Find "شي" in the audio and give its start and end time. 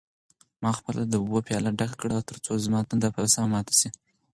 3.79-3.89